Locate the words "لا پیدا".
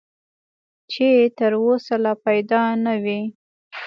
2.03-2.61